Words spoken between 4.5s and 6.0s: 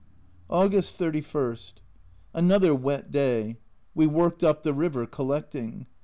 the river collecting.